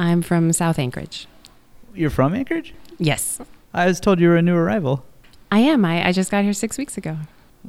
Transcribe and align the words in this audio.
I'm 0.00 0.22
from 0.22 0.50
South 0.54 0.78
Anchorage. 0.78 1.28
You're 1.94 2.08
from 2.08 2.34
Anchorage? 2.34 2.72
Yes. 2.98 3.38
I 3.74 3.84
was 3.84 4.00
told 4.00 4.18
you 4.18 4.28
were 4.28 4.36
a 4.38 4.42
new 4.42 4.56
arrival. 4.56 5.04
I 5.52 5.58
am. 5.58 5.84
I, 5.84 6.08
I 6.08 6.12
just 6.12 6.30
got 6.30 6.42
here 6.42 6.54
six 6.54 6.78
weeks 6.78 6.96
ago. 6.96 7.18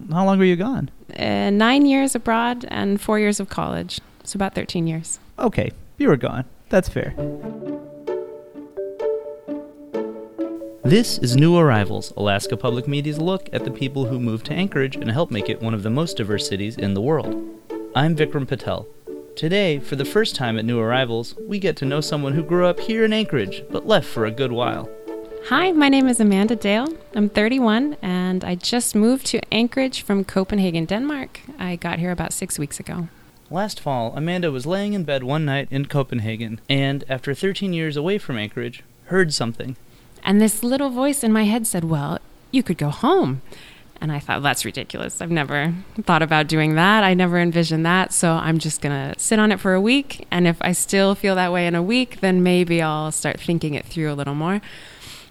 How 0.09 0.23
long 0.23 0.39
were 0.39 0.45
you 0.45 0.55
gone? 0.55 0.89
Uh, 1.19 1.49
nine 1.49 1.85
years 1.85 2.15
abroad 2.15 2.65
and 2.69 3.01
four 3.01 3.19
years 3.19 3.41
of 3.41 3.49
college. 3.49 3.99
So 4.23 4.37
about 4.37 4.55
13 4.55 4.87
years. 4.87 5.19
Okay, 5.37 5.71
you 5.97 6.07
were 6.07 6.15
gone. 6.15 6.45
That's 6.69 6.87
fair. 6.87 7.13
This 10.85 11.17
is 11.17 11.35
New 11.35 11.57
Arrivals, 11.57 12.13
Alaska 12.15 12.55
Public 12.55 12.87
Media's 12.87 13.19
look 13.19 13.49
at 13.51 13.65
the 13.65 13.71
people 13.71 14.05
who 14.05 14.21
moved 14.21 14.45
to 14.45 14.53
Anchorage 14.53 14.95
and 14.95 15.11
helped 15.11 15.33
make 15.33 15.49
it 15.49 15.61
one 15.61 15.73
of 15.73 15.83
the 15.83 15.89
most 15.89 16.15
diverse 16.15 16.47
cities 16.47 16.77
in 16.77 16.93
the 16.93 17.01
world. 17.01 17.35
I'm 17.93 18.15
Vikram 18.15 18.47
Patel. 18.47 18.87
Today, 19.35 19.79
for 19.79 19.95
the 19.95 20.05
first 20.05 20.35
time 20.35 20.57
at 20.57 20.65
New 20.65 20.79
Arrivals, 20.79 21.35
we 21.47 21.57
get 21.57 21.77
to 21.77 21.85
know 21.85 22.01
someone 22.01 22.33
who 22.33 22.43
grew 22.43 22.65
up 22.65 22.79
here 22.81 23.05
in 23.05 23.13
Anchorage 23.13 23.63
but 23.71 23.87
left 23.87 24.07
for 24.07 24.25
a 24.25 24.31
good 24.31 24.51
while. 24.51 24.89
Hi, 25.45 25.71
my 25.71 25.89
name 25.89 26.07
is 26.07 26.19
Amanda 26.19 26.55
Dale. 26.55 26.87
I'm 27.15 27.29
31 27.29 27.97
and 28.01 28.43
I 28.43 28.55
just 28.55 28.93
moved 28.93 29.25
to 29.27 29.41
Anchorage 29.51 30.01
from 30.01 30.25
Copenhagen, 30.25 30.85
Denmark. 30.85 31.39
I 31.57 31.77
got 31.77 31.97
here 31.97 32.11
about 32.11 32.33
six 32.33 32.59
weeks 32.59 32.79
ago. 32.79 33.07
Last 33.49 33.79
fall, 33.79 34.13
Amanda 34.15 34.51
was 34.51 34.65
laying 34.65 34.93
in 34.93 35.05
bed 35.05 35.23
one 35.23 35.45
night 35.45 35.69
in 35.71 35.85
Copenhagen 35.85 36.59
and, 36.69 37.03
after 37.09 37.33
13 37.33 37.73
years 37.73 37.97
away 37.97 38.17
from 38.17 38.37
Anchorage, 38.37 38.83
heard 39.05 39.33
something. 39.33 39.75
And 40.23 40.39
this 40.39 40.61
little 40.61 40.89
voice 40.89 41.23
in 41.23 41.33
my 41.33 41.45
head 41.45 41.65
said, 41.65 41.85
Well, 41.85 42.19
you 42.51 42.63
could 42.63 42.77
go 42.77 42.89
home. 42.89 43.41
And 44.01 44.11
I 44.11 44.17
thought, 44.17 44.41
that's 44.41 44.65
ridiculous. 44.65 45.21
I've 45.21 45.29
never 45.29 45.75
thought 46.01 46.23
about 46.23 46.47
doing 46.47 46.73
that. 46.73 47.03
I 47.03 47.13
never 47.13 47.37
envisioned 47.37 47.85
that. 47.85 48.11
So 48.11 48.31
I'm 48.31 48.57
just 48.57 48.81
going 48.81 49.13
to 49.13 49.19
sit 49.19 49.37
on 49.37 49.51
it 49.51 49.59
for 49.59 49.75
a 49.75 49.81
week. 49.81 50.25
And 50.31 50.47
if 50.47 50.57
I 50.61 50.71
still 50.71 51.13
feel 51.13 51.35
that 51.35 51.53
way 51.53 51.67
in 51.67 51.75
a 51.75 51.83
week, 51.83 52.19
then 52.19 52.41
maybe 52.41 52.81
I'll 52.81 53.11
start 53.11 53.39
thinking 53.39 53.75
it 53.75 53.85
through 53.85 54.11
a 54.11 54.15
little 54.15 54.33
more. 54.33 54.59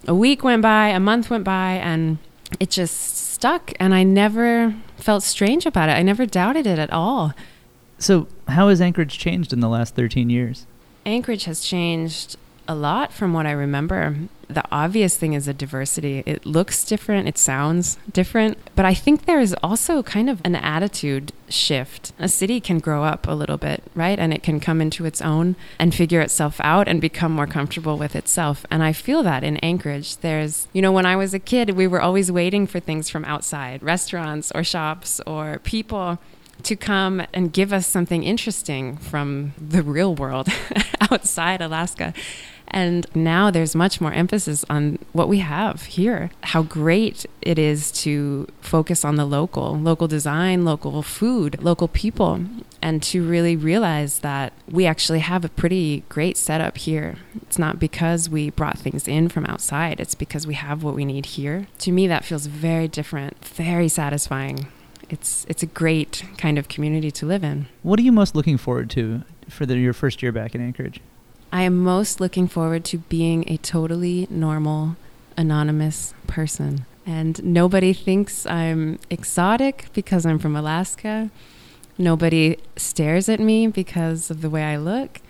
A 0.06 0.14
week 0.14 0.44
went 0.44 0.62
by, 0.62 0.88
a 0.88 1.00
month 1.00 1.30
went 1.30 1.42
by, 1.42 1.72
and 1.72 2.18
it 2.60 2.70
just 2.70 3.32
stuck. 3.32 3.72
And 3.80 3.92
I 3.92 4.04
never 4.04 4.76
felt 4.96 5.24
strange 5.24 5.66
about 5.66 5.88
it. 5.88 5.92
I 5.92 6.02
never 6.02 6.24
doubted 6.24 6.64
it 6.64 6.78
at 6.78 6.92
all. 6.92 7.34
So, 7.98 8.28
how 8.48 8.68
has 8.68 8.80
Anchorage 8.80 9.18
changed 9.18 9.52
in 9.52 9.60
the 9.60 9.68
last 9.68 9.94
13 9.94 10.30
years? 10.30 10.66
Anchorage 11.04 11.44
has 11.44 11.60
changed 11.60 12.36
a 12.70 12.74
lot 12.74 13.12
from 13.12 13.32
what 13.32 13.46
I 13.46 13.50
remember. 13.50 14.16
The 14.48 14.62
obvious 14.70 15.16
thing 15.16 15.32
is 15.32 15.48
a 15.48 15.52
diversity. 15.52 16.22
It 16.24 16.46
looks 16.46 16.84
different, 16.84 17.26
it 17.26 17.36
sounds 17.36 17.98
different, 18.12 18.58
but 18.76 18.84
I 18.84 18.94
think 18.94 19.24
there 19.24 19.40
is 19.40 19.56
also 19.60 20.04
kind 20.04 20.30
of 20.30 20.40
an 20.44 20.54
attitude 20.54 21.32
shift. 21.48 22.12
A 22.20 22.28
city 22.28 22.60
can 22.60 22.78
grow 22.78 23.02
up 23.02 23.26
a 23.26 23.32
little 23.32 23.56
bit, 23.56 23.82
right? 23.96 24.20
And 24.20 24.32
it 24.32 24.44
can 24.44 24.60
come 24.60 24.80
into 24.80 25.04
its 25.04 25.20
own 25.20 25.56
and 25.80 25.92
figure 25.92 26.20
itself 26.20 26.60
out 26.60 26.86
and 26.86 27.00
become 27.00 27.32
more 27.32 27.48
comfortable 27.48 27.98
with 27.98 28.14
itself. 28.14 28.64
And 28.70 28.84
I 28.84 28.92
feel 28.92 29.24
that 29.24 29.42
in 29.42 29.56
Anchorage. 29.56 30.18
There's, 30.18 30.68
you 30.72 30.80
know, 30.80 30.92
when 30.92 31.06
I 31.06 31.16
was 31.16 31.34
a 31.34 31.40
kid, 31.40 31.70
we 31.70 31.88
were 31.88 32.00
always 32.00 32.30
waiting 32.30 32.68
for 32.68 32.78
things 32.78 33.10
from 33.10 33.24
outside 33.24 33.82
restaurants 33.82 34.52
or 34.54 34.62
shops 34.62 35.20
or 35.26 35.58
people 35.64 36.20
to 36.60 36.76
come 36.76 37.22
and 37.32 37.52
give 37.52 37.72
us 37.72 37.86
something 37.86 38.22
interesting 38.22 38.96
from 38.96 39.54
the 39.58 39.82
real 39.82 40.14
world 40.14 40.48
outside 41.10 41.60
Alaska. 41.60 42.14
And 42.70 43.06
now 43.16 43.50
there's 43.50 43.74
much 43.74 44.00
more 44.00 44.12
emphasis 44.12 44.64
on 44.70 44.98
what 45.12 45.28
we 45.28 45.38
have 45.38 45.82
here. 45.82 46.30
How 46.44 46.62
great 46.62 47.26
it 47.42 47.58
is 47.58 47.90
to 48.02 48.46
focus 48.60 49.04
on 49.04 49.16
the 49.16 49.24
local, 49.24 49.76
local 49.76 50.06
design, 50.06 50.64
local 50.64 51.02
food, 51.02 51.62
local 51.62 51.88
people, 51.88 52.44
and 52.80 53.02
to 53.02 53.26
really 53.26 53.56
realize 53.56 54.20
that 54.20 54.52
we 54.68 54.86
actually 54.86 55.18
have 55.18 55.44
a 55.44 55.48
pretty 55.48 56.04
great 56.08 56.36
setup 56.36 56.78
here. 56.78 57.16
It's 57.42 57.58
not 57.58 57.80
because 57.80 58.30
we 58.30 58.50
brought 58.50 58.78
things 58.78 59.08
in 59.08 59.28
from 59.28 59.46
outside, 59.46 59.98
it's 59.98 60.14
because 60.14 60.46
we 60.46 60.54
have 60.54 60.84
what 60.84 60.94
we 60.94 61.04
need 61.04 61.26
here. 61.26 61.66
To 61.80 61.92
me, 61.92 62.06
that 62.06 62.24
feels 62.24 62.46
very 62.46 62.86
different, 62.86 63.44
very 63.44 63.88
satisfying. 63.88 64.68
It's, 65.12 65.44
it's 65.48 65.62
a 65.62 65.66
great 65.66 66.24
kind 66.38 66.58
of 66.58 66.68
community 66.68 67.10
to 67.10 67.26
live 67.26 67.44
in. 67.44 67.66
What 67.82 67.98
are 67.98 68.02
you 68.02 68.12
most 68.12 68.34
looking 68.34 68.56
forward 68.56 68.90
to 68.90 69.22
for 69.48 69.66
the, 69.66 69.76
your 69.76 69.92
first 69.92 70.22
year 70.22 70.32
back 70.32 70.54
in 70.54 70.60
Anchorage? 70.60 71.00
I 71.52 71.62
am 71.62 71.78
most 71.78 72.20
looking 72.20 72.46
forward 72.46 72.84
to 72.86 72.98
being 72.98 73.44
a 73.48 73.56
totally 73.56 74.28
normal, 74.30 74.96
anonymous 75.36 76.14
person. 76.28 76.86
And 77.04 77.42
nobody 77.42 77.92
thinks 77.92 78.46
I'm 78.46 79.00
exotic 79.10 79.86
because 79.92 80.24
I'm 80.24 80.38
from 80.38 80.54
Alaska. 80.54 81.30
Nobody 81.98 82.56
stares 82.76 83.28
at 83.28 83.40
me 83.40 83.66
because 83.66 84.30
of 84.30 84.42
the 84.42 84.50
way 84.50 84.62
I 84.62 84.76
look. 84.76 85.20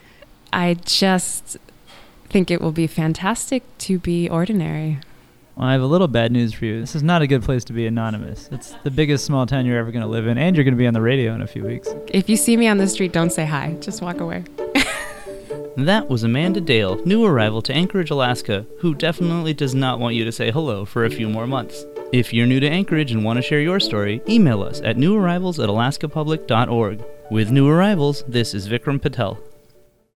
I 0.52 0.74
just 0.74 1.56
think 2.28 2.50
it 2.50 2.60
will 2.60 2.72
be 2.72 2.86
fantastic 2.86 3.62
to 3.78 3.98
be 3.98 4.28
ordinary. 4.28 4.98
Well, 5.60 5.68
I 5.68 5.72
have 5.72 5.82
a 5.82 5.86
little 5.86 6.08
bad 6.08 6.32
news 6.32 6.54
for 6.54 6.64
you. 6.64 6.80
This 6.80 6.96
is 6.96 7.02
not 7.02 7.20
a 7.20 7.26
good 7.26 7.42
place 7.42 7.64
to 7.64 7.74
be 7.74 7.86
anonymous. 7.86 8.48
It's 8.50 8.74
the 8.82 8.90
biggest 8.90 9.26
small 9.26 9.44
town 9.44 9.66
you're 9.66 9.78
ever 9.78 9.92
going 9.92 10.00
to 10.00 10.08
live 10.08 10.26
in, 10.26 10.38
and 10.38 10.56
you're 10.56 10.64
going 10.64 10.72
to 10.72 10.78
be 10.78 10.86
on 10.86 10.94
the 10.94 11.02
radio 11.02 11.34
in 11.34 11.42
a 11.42 11.46
few 11.46 11.62
weeks. 11.62 11.86
If 12.08 12.30
you 12.30 12.38
see 12.38 12.56
me 12.56 12.66
on 12.66 12.78
the 12.78 12.88
street, 12.88 13.12
don't 13.12 13.28
say 13.28 13.44
hi. 13.44 13.76
Just 13.80 14.00
walk 14.00 14.20
away. 14.20 14.44
That 15.76 16.10
was 16.10 16.24
Amanda 16.24 16.60
Dale, 16.60 17.02
new 17.06 17.24
arrival 17.24 17.62
to 17.62 17.72
Anchorage, 17.72 18.10
Alaska, 18.10 18.66
who 18.80 18.92
definitely 18.94 19.54
does 19.54 19.74
not 19.74 20.00
want 20.00 20.14
you 20.16 20.24
to 20.24 20.32
say 20.32 20.50
hello 20.50 20.84
for 20.84 21.04
a 21.04 21.10
few 21.10 21.28
more 21.28 21.46
months. 21.46 21.86
If 22.12 22.34
you're 22.34 22.46
new 22.46 22.60
to 22.60 22.68
Anchorage 22.68 23.12
and 23.12 23.24
want 23.24 23.36
to 23.38 23.42
share 23.42 23.60
your 23.60 23.80
story, 23.80 24.20
email 24.28 24.62
us 24.62 24.80
at 24.80 24.96
newarrivals 24.96 25.62
at 25.62 25.70
alaskapublic.org. 25.70 27.04
With 27.30 27.52
new 27.52 27.68
arrivals, 27.68 28.24
this 28.26 28.52
is 28.52 28.68
Vikram 28.68 29.00
Patel. 29.00 29.38